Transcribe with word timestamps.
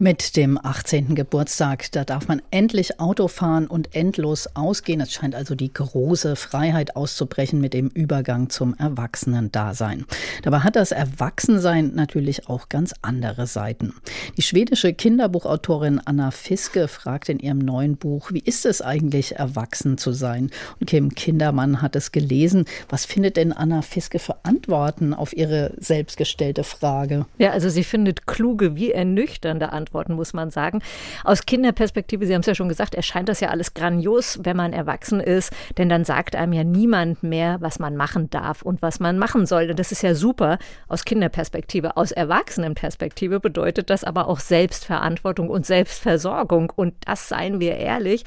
Mit 0.00 0.36
dem 0.36 0.58
18. 0.60 1.14
Geburtstag, 1.14 1.90
da 1.92 2.04
darf 2.04 2.28
man 2.28 2.40
endlich 2.50 2.98
Auto 3.00 3.28
fahren 3.28 3.66
und 3.66 3.94
endlos 3.94 4.48
ausgehen. 4.54 5.00
Es 5.00 5.12
scheint 5.12 5.34
also 5.34 5.54
die 5.54 5.72
große 5.72 6.36
Freiheit 6.36 6.96
auszubrechen 6.96 7.60
mit 7.60 7.74
dem 7.74 7.88
Übergang 7.88 8.48
zum 8.48 8.74
Erwachsenen-Dasein. 8.74 10.06
Dabei 10.42 10.60
hat 10.60 10.76
das 10.76 10.92
Erwachsensein 10.92 11.92
natürlich 11.94 12.48
auch 12.48 12.68
ganz 12.68 12.94
andere 13.02 13.46
Seiten. 13.46 13.94
Die 14.36 14.42
schwedische 14.42 14.94
Kinderbuchautorin 14.94 16.00
Anna 16.04 16.30
Fiske 16.30 16.88
fragt 16.88 17.28
in 17.28 17.38
ihrem 17.38 17.58
neuen 17.58 17.96
Buch, 17.96 18.30
wie 18.32 18.40
ist 18.40 18.66
es 18.66 18.80
eigentlich, 18.80 19.36
erwachsen 19.36 19.98
zu 19.98 20.12
sein? 20.12 20.50
Und 20.80 20.86
Kim 20.86 21.14
Kindermann 21.14 21.82
hat 21.82 21.96
es 21.96 22.12
gelesen. 22.12 22.64
Was 22.88 23.04
findet 23.04 23.36
denn 23.36 23.52
Anna 23.52 23.82
Fiske 23.82 24.18
für 24.18 24.44
Antworten 24.44 25.12
auf 25.12 25.36
ihre 25.36 25.74
selbstgestellte 25.78 26.64
Frage? 26.64 27.26
Ja, 27.38 27.50
also 27.50 27.68
sie 27.68 27.84
findet 27.84 28.26
klug 28.26 28.48
kluge 28.48 28.76
wie 28.76 28.92
ernüchternde 28.92 29.72
Antworten, 29.72 29.87
muss 29.92 30.32
man 30.32 30.50
sagen. 30.50 30.82
Aus 31.24 31.46
Kinderperspektive, 31.46 32.26
Sie 32.26 32.34
haben 32.34 32.40
es 32.40 32.46
ja 32.46 32.54
schon 32.54 32.68
gesagt, 32.68 32.94
erscheint 32.94 33.28
das 33.28 33.40
ja 33.40 33.48
alles 33.48 33.74
grandios, 33.74 34.38
wenn 34.42 34.56
man 34.56 34.72
erwachsen 34.72 35.20
ist, 35.20 35.52
denn 35.76 35.88
dann 35.88 36.04
sagt 36.04 36.36
einem 36.36 36.52
ja 36.52 36.64
niemand 36.64 37.22
mehr, 37.22 37.56
was 37.60 37.78
man 37.78 37.96
machen 37.96 38.30
darf 38.30 38.62
und 38.62 38.82
was 38.82 39.00
man 39.00 39.18
machen 39.18 39.46
soll. 39.46 39.70
Und 39.70 39.78
das 39.78 39.92
ist 39.92 40.02
ja 40.02 40.14
super 40.14 40.58
aus 40.88 41.04
Kinderperspektive. 41.04 41.96
Aus 41.96 42.12
Erwachsenenperspektive 42.12 43.40
bedeutet 43.40 43.90
das 43.90 44.04
aber 44.04 44.28
auch 44.28 44.40
Selbstverantwortung 44.40 45.48
und 45.48 45.66
Selbstversorgung. 45.66 46.72
Und 46.74 46.94
das, 47.06 47.28
seien 47.28 47.60
wir 47.60 47.76
ehrlich, 47.76 48.24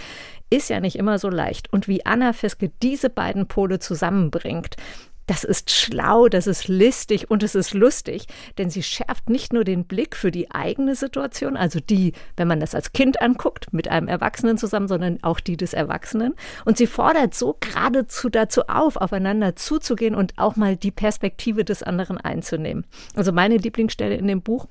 ist 0.50 0.70
ja 0.70 0.80
nicht 0.80 0.98
immer 0.98 1.18
so 1.18 1.30
leicht. 1.30 1.72
Und 1.72 1.88
wie 1.88 2.06
Anna 2.06 2.34
Fiske 2.34 2.72
diese 2.82 3.10
beiden 3.10 3.48
Pole 3.48 3.80
zusammenbringt, 3.80 4.76
das 5.32 5.46
ist 5.46 5.72
schlau, 5.72 6.28
das 6.28 6.46
ist 6.46 6.68
listig 6.68 7.32
und 7.32 7.42
es 7.42 7.56
ist 7.56 7.74
lustig, 7.74 8.26
denn 8.58 8.70
sie 8.70 8.84
schärft 8.84 9.30
nicht 9.30 9.54
nur 9.54 9.64
den 9.64 9.86
Blick 9.86 10.18
für 10.18 10.30
die 10.30 10.52
eigene 10.52 10.94
Situation, 10.94 11.56
also 11.56 11.80
die, 11.80 12.12
wenn 12.36 12.50
man 12.50 12.60
das 12.60 12.76
als 12.76 12.92
Kind 12.92 13.22
anguckt, 13.22 13.72
mit 13.72 13.88
einem 13.88 14.10
Erwachsenen 14.10 14.58
zusammen, 14.58 14.90
sondern 14.90 15.20
auch 15.24 15.40
die 15.40 15.56
des 15.56 15.72
Erwachsenen. 15.72 16.34
Und 16.66 16.78
sie 16.78 16.86
fordert 16.86 17.34
so 17.34 17.56
geradezu 17.62 18.28
dazu 18.28 18.64
auf, 18.68 18.98
aufeinander 18.98 19.56
zuzugehen 19.56 20.16
und 20.16 20.34
auch 20.36 20.58
mal 20.58 20.76
die 20.76 20.92
Perspektive 20.92 21.64
des 21.64 21.82
anderen 21.82 22.18
einzunehmen. 22.18 22.86
Also 23.16 23.32
meine 23.32 23.56
Lieblingsstelle 23.56 24.16
in 24.16 24.28
dem 24.28 24.42
Buch 24.42 24.68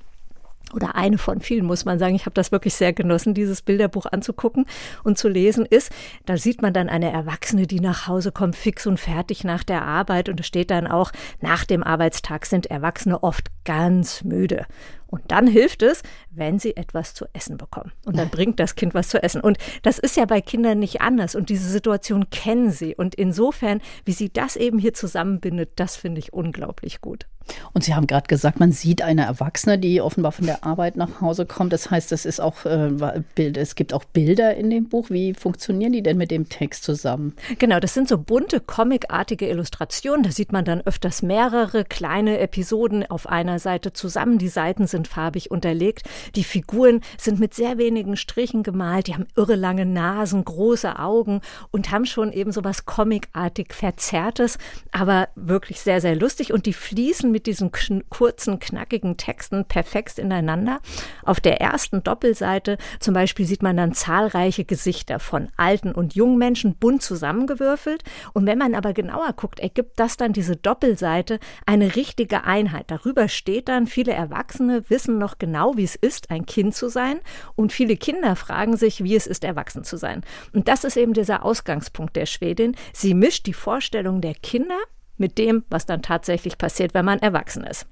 oder 0.73 0.95
eine 0.95 1.17
von 1.17 1.39
vielen, 1.39 1.65
muss 1.65 1.85
man 1.85 1.99
sagen. 1.99 2.15
Ich 2.15 2.25
habe 2.25 2.33
das 2.33 2.51
wirklich 2.51 2.73
sehr 2.73 2.93
genossen, 2.93 3.33
dieses 3.33 3.61
Bilderbuch 3.61 4.05
anzugucken 4.05 4.65
und 5.03 5.17
zu 5.17 5.27
lesen 5.27 5.65
ist. 5.65 5.91
Da 6.25 6.37
sieht 6.37 6.61
man 6.61 6.73
dann 6.73 6.89
eine 6.89 7.11
Erwachsene, 7.11 7.67
die 7.67 7.79
nach 7.79 8.07
Hause 8.07 8.31
kommt, 8.31 8.55
fix 8.55 8.87
und 8.87 8.99
fertig 8.99 9.43
nach 9.43 9.63
der 9.63 9.83
Arbeit. 9.83 10.29
Und 10.29 10.39
es 10.39 10.47
steht 10.47 10.71
dann 10.71 10.87
auch, 10.87 11.11
nach 11.39 11.65
dem 11.65 11.83
Arbeitstag 11.83 12.45
sind 12.45 12.67
Erwachsene 12.67 13.23
oft 13.23 13.47
ganz 13.65 14.23
müde. 14.23 14.65
Und 15.11 15.23
dann 15.27 15.45
hilft 15.45 15.83
es, 15.83 16.03
wenn 16.29 16.57
sie 16.57 16.77
etwas 16.77 17.13
zu 17.13 17.25
essen 17.33 17.57
bekommen. 17.57 17.91
Und 18.05 18.17
dann 18.17 18.29
bringt 18.29 18.59
das 18.61 18.75
Kind 18.75 18.93
was 18.93 19.09
zu 19.09 19.21
essen. 19.21 19.41
Und 19.41 19.57
das 19.83 19.99
ist 19.99 20.15
ja 20.15 20.25
bei 20.25 20.39
Kindern 20.39 20.79
nicht 20.79 21.01
anders. 21.01 21.35
Und 21.35 21.49
diese 21.49 21.69
Situation 21.69 22.29
kennen 22.29 22.71
sie. 22.71 22.95
Und 22.95 23.13
insofern, 23.15 23.81
wie 24.05 24.13
sie 24.13 24.31
das 24.31 24.55
eben 24.55 24.79
hier 24.79 24.93
zusammenbindet, 24.93 25.71
das 25.75 25.97
finde 25.97 26.19
ich 26.19 26.31
unglaublich 26.31 27.01
gut. 27.01 27.27
Und 27.73 27.83
Sie 27.83 27.95
haben 27.95 28.07
gerade 28.07 28.27
gesagt, 28.27 28.59
man 28.59 28.71
sieht 28.71 29.01
eine 29.01 29.25
Erwachsene, 29.25 29.77
die 29.77 30.01
offenbar 30.01 30.31
von 30.31 30.45
der 30.45 30.63
Arbeit 30.63 30.95
nach 30.95 31.21
Hause 31.21 31.45
kommt. 31.45 31.73
Das 31.73 31.89
heißt, 31.89 32.11
es 32.11 32.25
ist 32.25 32.39
auch 32.39 32.65
äh, 32.65 33.21
Bild, 33.35 33.57
es 33.57 33.75
gibt 33.75 33.93
auch 33.93 34.03
Bilder 34.03 34.55
in 34.55 34.69
dem 34.69 34.89
Buch. 34.89 35.09
Wie 35.09 35.33
funktionieren 35.33 35.93
die 35.93 36.03
denn 36.03 36.17
mit 36.17 36.31
dem 36.31 36.49
Text 36.49 36.83
zusammen? 36.83 37.33
Genau, 37.59 37.79
das 37.79 37.93
sind 37.93 38.07
so 38.07 38.17
bunte, 38.17 38.59
comicartige 38.59 39.47
Illustrationen. 39.47 40.23
Da 40.23 40.31
sieht 40.31 40.51
man 40.51 40.65
dann 40.65 40.81
öfters 40.81 41.21
mehrere 41.21 41.85
kleine 41.85 42.39
Episoden 42.39 43.09
auf 43.09 43.27
einer 43.27 43.59
Seite 43.59 43.93
zusammen. 43.93 44.37
Die 44.37 44.47
Seiten 44.47 44.87
sind 44.87 45.07
farbig 45.07 45.51
unterlegt. 45.51 46.03
Die 46.35 46.43
Figuren 46.43 47.01
sind 47.17 47.39
mit 47.39 47.53
sehr 47.53 47.77
wenigen 47.77 48.17
Strichen 48.17 48.63
gemalt. 48.63 49.07
Die 49.07 49.13
haben 49.13 49.27
irre 49.35 49.55
lange 49.55 49.85
Nasen, 49.85 50.43
große 50.43 50.99
Augen 50.99 51.41
und 51.71 51.91
haben 51.91 52.05
schon 52.05 52.31
eben 52.31 52.51
so 52.51 52.63
was 52.63 52.85
comicartig 52.85 53.73
Verzerrtes, 53.73 54.57
aber 54.91 55.29
wirklich 55.35 55.79
sehr, 55.81 56.01
sehr 56.01 56.15
lustig. 56.15 56.53
Und 56.53 56.65
die 56.65 56.73
fließen 56.73 57.30
mit 57.31 57.45
diesen 57.45 57.71
kurzen, 58.09 58.59
knackigen 58.59 59.17
Texten 59.17 59.65
perfekt 59.65 60.01
ineinander. 60.19 60.79
Auf 61.23 61.39
der 61.39 61.61
ersten 61.61 62.03
Doppelseite 62.03 62.77
zum 62.99 63.13
Beispiel 63.13 63.45
sieht 63.45 63.63
man 63.63 63.77
dann 63.77 63.93
zahlreiche 63.93 64.65
Gesichter 64.65 65.19
von 65.19 65.49
alten 65.57 65.91
und 65.91 66.15
jungen 66.15 66.37
Menschen 66.37 66.75
bunt 66.75 67.01
zusammengewürfelt. 67.01 68.03
Und 68.33 68.45
wenn 68.45 68.57
man 68.57 68.75
aber 68.75 68.93
genauer 68.93 69.33
guckt, 69.33 69.59
ergibt 69.59 69.99
das 69.99 70.17
dann 70.17 70.33
diese 70.33 70.55
Doppelseite 70.55 71.39
eine 71.65 71.95
richtige 71.95 72.43
Einheit. 72.43 72.85
Darüber 72.89 73.27
steht 73.27 73.69
dann, 73.69 73.87
viele 73.87 74.13
Erwachsene 74.13 74.89
wissen 74.89 75.17
noch 75.17 75.37
genau, 75.37 75.77
wie 75.77 75.83
es 75.83 75.95
ist, 75.95 76.29
ein 76.31 76.45
Kind 76.45 76.75
zu 76.75 76.89
sein. 76.89 77.19
Und 77.55 77.71
viele 77.71 77.95
Kinder 77.97 78.35
fragen 78.35 78.77
sich, 78.77 79.03
wie 79.03 79.15
es 79.15 79.27
ist, 79.27 79.43
erwachsen 79.43 79.83
zu 79.83 79.97
sein. 79.97 80.21
Und 80.53 80.67
das 80.67 80.83
ist 80.83 80.97
eben 80.97 81.13
dieser 81.13 81.45
Ausgangspunkt 81.45 82.15
der 82.15 82.25
Schwedin. 82.25 82.75
Sie 82.93 83.13
mischt 83.13 83.45
die 83.45 83.53
Vorstellung 83.53 84.21
der 84.21 84.33
Kinder 84.35 84.77
mit 85.21 85.37
dem, 85.37 85.63
was 85.69 85.85
dann 85.85 86.01
tatsächlich 86.01 86.57
passiert, 86.57 86.93
wenn 86.93 87.05
man 87.05 87.19
erwachsen 87.19 87.63
ist. 87.63 87.87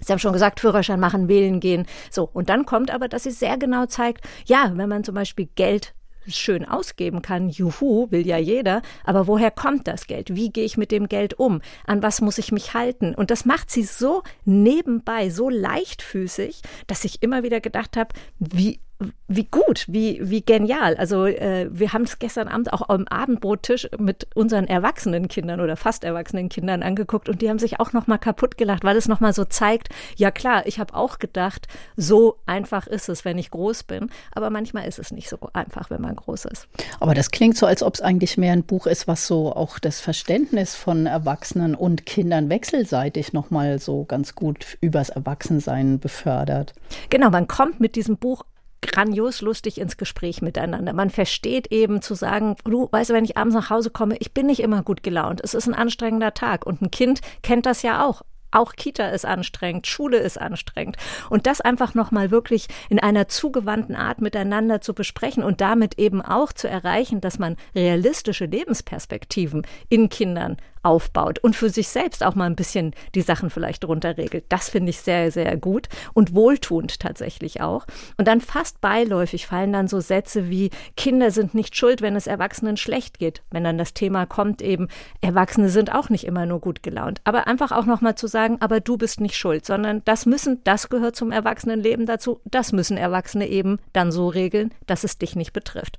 Sie 0.00 0.12
haben 0.12 0.18
schon 0.18 0.32
gesagt, 0.32 0.60
Führerschein 0.60 1.00
machen, 1.00 1.28
wählen 1.28 1.60
gehen. 1.60 1.86
So, 2.10 2.28
und 2.32 2.48
dann 2.48 2.66
kommt 2.66 2.90
aber, 2.90 3.08
dass 3.08 3.22
sie 3.22 3.30
sehr 3.30 3.56
genau 3.56 3.86
zeigt, 3.86 4.26
ja, 4.46 4.72
wenn 4.74 4.88
man 4.88 5.04
zum 5.04 5.14
Beispiel 5.14 5.48
Geld 5.54 5.94
schön 6.28 6.64
ausgeben 6.64 7.22
kann, 7.22 7.48
juhu, 7.48 8.10
will 8.10 8.26
ja 8.26 8.36
jeder, 8.36 8.82
aber 9.04 9.26
woher 9.26 9.50
kommt 9.50 9.86
das 9.86 10.06
Geld? 10.06 10.34
Wie 10.34 10.50
gehe 10.50 10.64
ich 10.64 10.76
mit 10.76 10.90
dem 10.90 11.08
Geld 11.08 11.34
um? 11.34 11.60
An 11.86 12.02
was 12.02 12.20
muss 12.20 12.38
ich 12.38 12.52
mich 12.52 12.74
halten? 12.74 13.14
Und 13.14 13.30
das 13.30 13.44
macht 13.44 13.70
sie 13.70 13.84
so 13.84 14.22
nebenbei, 14.44 15.30
so 15.30 15.48
leichtfüßig, 15.48 16.62
dass 16.86 17.04
ich 17.04 17.22
immer 17.22 17.42
wieder 17.42 17.60
gedacht 17.60 17.96
habe, 17.96 18.08
wie 18.38 18.80
wie 19.28 19.44
gut, 19.44 19.84
wie, 19.88 20.20
wie 20.22 20.40
genial. 20.40 20.96
Also 20.96 21.26
äh, 21.26 21.68
wir 21.70 21.92
haben 21.92 22.02
es 22.02 22.18
gestern 22.18 22.48
Abend 22.48 22.72
auch 22.72 22.88
am 22.88 23.06
Abendbrottisch 23.08 23.88
mit 23.98 24.28
unseren 24.34 24.66
erwachsenen 24.66 25.28
Kindern 25.28 25.60
oder 25.60 25.76
fast 25.76 26.04
erwachsenen 26.04 26.48
Kindern 26.48 26.82
angeguckt 26.82 27.28
und 27.28 27.42
die 27.42 27.50
haben 27.50 27.58
sich 27.58 27.78
auch 27.80 27.92
noch 27.92 28.06
mal 28.06 28.18
kaputt 28.18 28.56
gelacht, 28.56 28.84
weil 28.84 28.96
es 28.96 29.08
noch 29.08 29.20
mal 29.20 29.32
so 29.32 29.44
zeigt, 29.44 29.88
ja 30.16 30.30
klar, 30.30 30.66
ich 30.66 30.78
habe 30.78 30.94
auch 30.94 31.18
gedacht, 31.18 31.66
so 31.96 32.38
einfach 32.46 32.86
ist 32.86 33.08
es, 33.08 33.24
wenn 33.24 33.36
ich 33.36 33.50
groß 33.50 33.82
bin, 33.82 34.10
aber 34.32 34.48
manchmal 34.48 34.86
ist 34.86 34.98
es 34.98 35.10
nicht 35.10 35.28
so 35.28 35.38
einfach, 35.52 35.90
wenn 35.90 36.00
man 36.00 36.16
groß 36.16 36.46
ist. 36.46 36.68
Aber 37.00 37.14
das 37.14 37.30
klingt 37.30 37.56
so, 37.56 37.66
als 37.66 37.82
ob 37.82 37.94
es 37.94 38.00
eigentlich 38.00 38.38
mehr 38.38 38.52
ein 38.52 38.64
Buch 38.64 38.86
ist, 38.86 39.08
was 39.08 39.26
so 39.26 39.52
auch 39.52 39.78
das 39.78 40.00
Verständnis 40.00 40.74
von 40.74 41.06
Erwachsenen 41.06 41.74
und 41.74 42.06
Kindern 42.06 42.48
wechselseitig 42.48 43.32
noch 43.32 43.50
mal 43.50 43.78
so 43.78 44.04
ganz 44.04 44.34
gut 44.34 44.78
übers 44.80 45.10
Erwachsensein 45.10 45.98
befördert. 45.98 46.72
Genau, 47.10 47.30
man 47.30 47.48
kommt 47.48 47.80
mit 47.80 47.96
diesem 47.96 48.16
Buch 48.16 48.44
grandios 48.86 49.40
lustig 49.40 49.78
ins 49.78 49.96
Gespräch 49.96 50.42
miteinander. 50.42 50.92
Man 50.92 51.10
versteht 51.10 51.72
eben 51.72 52.02
zu 52.02 52.14
sagen, 52.14 52.56
du 52.64 52.88
weißt, 52.90 53.10
wenn 53.10 53.24
ich 53.24 53.36
abends 53.36 53.54
nach 53.54 53.70
Hause 53.70 53.90
komme, 53.90 54.16
ich 54.18 54.32
bin 54.32 54.46
nicht 54.46 54.60
immer 54.60 54.82
gut 54.82 55.02
gelaunt. 55.02 55.40
Es 55.42 55.54
ist 55.54 55.66
ein 55.66 55.74
anstrengender 55.74 56.34
Tag 56.34 56.66
und 56.66 56.82
ein 56.82 56.90
Kind 56.90 57.20
kennt 57.42 57.66
das 57.66 57.82
ja 57.82 58.04
auch. 58.04 58.22
Auch 58.56 58.72
Kita 58.72 59.08
ist 59.10 59.26
anstrengend, 59.26 59.86
Schule 59.86 60.16
ist 60.16 60.40
anstrengend. 60.40 60.96
Und 61.28 61.46
das 61.46 61.60
einfach 61.60 61.92
nochmal 61.92 62.30
wirklich 62.30 62.68
in 62.88 62.98
einer 62.98 63.28
zugewandten 63.28 63.94
Art 63.94 64.22
miteinander 64.22 64.80
zu 64.80 64.94
besprechen 64.94 65.42
und 65.42 65.60
damit 65.60 65.98
eben 65.98 66.22
auch 66.22 66.54
zu 66.54 66.66
erreichen, 66.66 67.20
dass 67.20 67.38
man 67.38 67.56
realistische 67.74 68.46
Lebensperspektiven 68.46 69.66
in 69.90 70.08
Kindern 70.08 70.56
aufbaut 70.86 71.40
und 71.40 71.56
für 71.56 71.68
sich 71.68 71.88
selbst 71.88 72.22
auch 72.22 72.36
mal 72.36 72.46
ein 72.46 72.54
bisschen 72.54 72.94
die 73.14 73.20
Sachen 73.20 73.50
vielleicht 73.50 73.84
runterregelt. 73.84 74.44
Das 74.48 74.70
finde 74.70 74.90
ich 74.90 75.00
sehr, 75.00 75.32
sehr 75.32 75.56
gut 75.56 75.88
und 76.14 76.34
wohltuend 76.34 77.00
tatsächlich 77.00 77.60
auch. 77.60 77.86
Und 78.16 78.28
dann 78.28 78.40
fast 78.40 78.80
beiläufig 78.80 79.48
fallen 79.48 79.72
dann 79.72 79.88
so 79.88 79.98
Sätze 79.98 80.48
wie 80.48 80.70
Kinder 80.96 81.32
sind 81.32 81.54
nicht 81.54 81.76
schuld, 81.76 82.02
wenn 82.02 82.14
es 82.14 82.28
Erwachsenen 82.28 82.76
schlecht 82.76 83.18
geht. 83.18 83.42
Wenn 83.50 83.64
dann 83.64 83.78
das 83.78 83.94
Thema 83.94 84.26
kommt 84.26 84.62
eben, 84.62 84.86
Erwachsene 85.20 85.70
sind 85.70 85.92
auch 85.92 86.08
nicht 86.08 86.24
immer 86.24 86.46
nur 86.46 86.60
gut 86.60 86.84
gelaunt. 86.84 87.20
Aber 87.24 87.48
einfach 87.48 87.72
auch 87.72 87.84
nochmal 87.84 88.14
zu 88.14 88.28
sagen, 88.28 88.45
aber 88.60 88.80
du 88.80 88.96
bist 88.96 89.20
nicht 89.20 89.36
schuld, 89.36 89.66
sondern 89.66 90.02
das 90.04 90.26
müssen, 90.26 90.62
das 90.64 90.88
gehört 90.88 91.16
zum 91.16 91.32
Erwachsenenleben 91.32 92.06
dazu, 92.06 92.40
das 92.44 92.72
müssen 92.72 92.96
Erwachsene 92.96 93.48
eben 93.48 93.78
dann 93.92 94.12
so 94.12 94.28
regeln, 94.28 94.72
dass 94.86 95.04
es 95.04 95.18
dich 95.18 95.36
nicht 95.36 95.52
betrifft. 95.52 95.98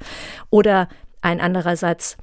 Oder 0.50 0.88
ein 1.22 1.42
anderer 1.42 1.76
Satz, 1.76 2.18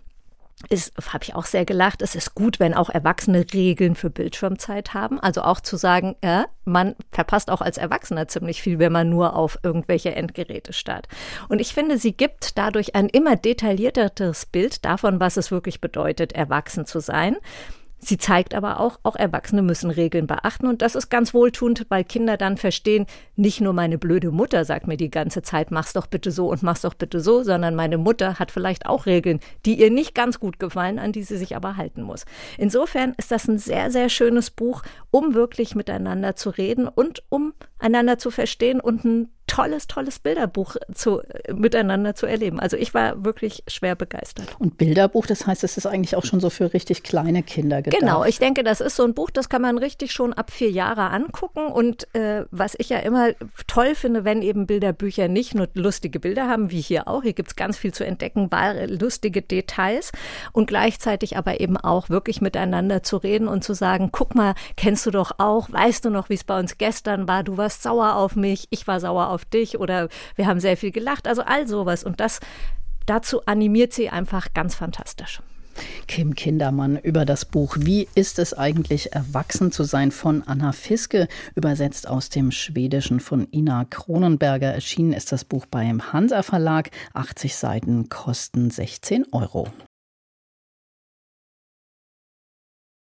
ist, 0.71 0.93
habe 1.13 1.25
ich 1.25 1.35
auch 1.35 1.45
sehr 1.45 1.65
gelacht, 1.65 2.03
es 2.03 2.15
ist 2.15 2.35
gut, 2.35 2.61
wenn 2.61 2.75
auch 2.75 2.89
Erwachsene 2.89 3.45
Regeln 3.53 3.95
für 3.95 4.11
Bildschirmzeit 4.11 4.95
haben. 4.95 5.21
Also 5.21 5.43
auch 5.43 5.61
zu 5.61 5.77
sagen, 5.77 6.17
ja, 6.23 6.47
man 6.65 6.95
verpasst 7.11 7.51
auch 7.51 7.61
als 7.61 7.77
Erwachsener 7.77 8.29
ziemlich 8.29 8.63
viel, 8.63 8.79
wenn 8.79 8.93
man 8.93 9.11
nur 9.11 9.37
auf 9.37 9.59
irgendwelche 9.63 10.15
Endgeräte 10.15 10.73
starrt. 10.73 11.09
Und 11.49 11.61
ich 11.61 11.75
finde, 11.75 11.99
sie 11.99 12.17
gibt 12.17 12.57
dadurch 12.57 12.95
ein 12.95 13.09
immer 13.09 13.37
detaillierteres 13.37 14.47
Bild 14.47 14.85
davon, 14.85 15.21
was 15.21 15.37
es 15.37 15.51
wirklich 15.51 15.81
bedeutet, 15.81 16.33
erwachsen 16.33 16.87
zu 16.87 17.01
sein. 17.01 17.37
Sie 18.05 18.19
zeigt 18.19 18.55
aber 18.55 18.81
auch, 18.81 19.01
auch 19.03 19.17
Erwachsene 19.17 19.63
müssen 19.63 19.91
Regeln 19.91 20.27
beachten 20.27 20.67
und 20.67 20.83
das 20.83 20.95
ist 20.95 21.09
ganz 21.09 21.33
wohltuend, 21.33 21.87
weil 21.89 22.05
Kinder 22.05 22.37
dann 22.37 22.59
verstehen, 22.59 23.07
nicht 23.35 23.63
nur 23.63 23.73
meine 23.73 23.97
blöde 23.97 24.31
Mutter 24.31 24.67
sagt 24.67 24.87
mir 24.87 24.99
die 24.99 25.11
ganze 25.11 25.41
Zeit, 25.41 25.71
mach's 25.71 25.95
doch 25.95 26.07
bitte 26.07 26.31
so 26.31 26.51
und 26.51 26.63
mach's 26.63 26.83
doch 26.83 26.93
bitte 26.93 27.21
so, 27.21 27.43
sondern 27.43 27.75
meine 27.75 27.97
Mutter 27.97 28.39
hat 28.39 28.51
vielleicht 28.51 28.85
auch 28.85 29.07
Regeln, 29.07 29.41
die 29.65 29.81
ihr 29.81 29.91
nicht 29.91 30.15
ganz 30.15 30.39
gut 30.39 30.59
gefallen, 30.59 30.99
an 30.99 31.13
die 31.13 31.23
sie 31.23 31.39
sich 31.39 31.57
aber 31.57 31.79
halten 31.79 32.03
muss. 32.03 32.27
Insofern 32.59 33.15
ist 33.17 33.31
das 33.31 33.49
ein 33.49 33.57
sehr, 33.57 33.91
sehr 33.91 34.11
schönes 34.11 34.51
Buch, 34.51 34.83
um 35.11 35.33
wirklich 35.33 35.75
miteinander 35.75 36.37
zu 36.37 36.51
reden 36.51 36.87
und 36.87 37.23
um 37.31 37.55
einander 37.85 38.19
zu 38.19 38.31
verstehen 38.31 38.81
und 38.81 39.05
ein 39.05 39.29
tolles, 39.47 39.87
tolles 39.87 40.19
Bilderbuch 40.19 40.77
zu, 40.95 41.21
miteinander 41.53 42.15
zu 42.15 42.27
erleben. 42.27 42.61
Also 42.61 42.77
ich 42.77 42.95
war 42.95 43.25
wirklich 43.25 43.63
schwer 43.69 43.95
begeistert. 43.95 44.57
Und 44.59 44.79
Bilderbuch, 44.79 45.27
das 45.27 45.47
heißt, 45.47 45.63
es 45.65 45.77
ist 45.77 45.87
eigentlich 45.87 46.17
auch 46.17 46.25
schon 46.25 46.41
so 46.41 46.51
für 46.51 46.73
richtig 46.73 47.03
kleine 47.03 47.43
Kinder 47.43 47.83
gedacht. 47.83 48.01
Genau, 48.01 48.25
ich 48.25 48.39
denke, 48.39 48.65
das 48.65 48.81
ist 48.81 48.97
so 48.97 49.05
ein 49.05 49.15
Buch, 49.15 49.31
das 49.31 49.49
kann 49.49 49.63
man 49.63 49.79
richtig 49.79 50.13
schon 50.13 50.33
ab 50.33 50.51
vier 50.51 50.71
Jahre 50.71 51.11
angucken. 51.11 51.67
Und 51.67 52.13
äh, 52.15 52.47
was 52.51 52.75
ich 52.79 52.89
ja 52.89 52.99
immer 52.99 53.33
toll 53.67 53.95
finde, 53.95 54.25
wenn 54.25 54.43
eben 54.43 54.67
Bilderbücher 54.67 55.29
nicht 55.29 55.55
nur 55.55 55.69
lustige 55.75 56.21
Bilder 56.21 56.49
haben, 56.49 56.71
wie 56.71 56.81
hier 56.81 57.07
auch. 57.07 57.23
Hier 57.23 57.35
gibt 57.35 57.51
es 57.51 57.57
ganz 57.57 57.77
viel 57.77 57.93
zu 57.93 58.05
entdecken, 58.05 58.51
wahre, 58.51 58.87
lustige 58.87 59.43
Details 59.43 60.11
und 60.53 60.67
gleichzeitig 60.67 61.37
aber 61.37 61.61
eben 61.61 61.77
auch 61.77 62.09
wirklich 62.09 62.41
miteinander 62.41 63.03
zu 63.03 63.19
reden 63.19 63.47
und 63.47 63.63
zu 63.63 63.75
sagen, 63.75 64.09
guck 64.11 64.35
mal, 64.35 64.55
kennst 64.77 65.05
du 65.05 65.11
doch 65.11 65.33
auch, 65.39 65.71
weißt 65.71 66.05
du 66.05 66.11
noch, 66.11 66.31
wie 66.31 66.35
es 66.35 66.45
bei 66.45 66.59
uns 66.59 66.79
gestern 66.79 67.29
war, 67.29 67.43
du 67.43 67.57
warst 67.75 67.83
sauer 67.83 68.15
auf 68.15 68.37
mich, 68.37 68.67
ich 68.71 68.87
war 68.87 69.01
sauer 69.01 69.29
auf 69.29 69.45
dich 69.45 69.79
oder 69.79 70.09
wir 70.37 70.47
haben 70.47 70.61
sehr 70.61 70.77
viel 70.77 70.93
gelacht. 70.93 71.27
Also 71.27 71.43
all 71.43 71.67
sowas. 71.67 72.05
Und 72.05 72.21
das 72.21 72.41
dazu 73.07 73.45
animiert 73.47 73.93
sie 73.93 74.09
einfach 74.11 74.53
ganz 74.55 74.75
fantastisch. 74.75 75.41
Kim 76.07 76.37
Kindermann 76.37 76.97
über 76.99 77.25
das 77.25 77.45
Buch 77.45 77.77
Wie 77.81 78.07
ist 78.15 78.39
es 78.39 78.55
eigentlich, 78.55 79.13
erwachsen 79.13 79.73
zu 79.73 79.83
sein 79.83 80.13
von 80.13 80.45
Anna 80.47 80.71
Fiske, 80.71 81.27
übersetzt 81.57 82.07
aus 82.07 82.29
dem 82.29 82.53
Schwedischen 82.53 83.19
von 83.19 83.49
Ina 83.51 83.85
Kronenberger. 83.85 84.73
Erschienen 84.73 85.13
ist 85.13 85.33
das 85.33 85.45
Buch 85.45 85.67
beim 85.67 86.13
Hansa 86.13 86.45
Verlag. 86.45 86.91
80 87.15 87.57
Seiten 87.57 88.09
kosten 88.09 88.71
16 88.71 89.27
Euro. 89.33 89.67